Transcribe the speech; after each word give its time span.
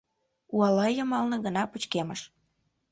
Уала 0.57 0.87
йымалне 0.93 1.37
гына 1.45 1.63
пычкемыш. 1.71 2.21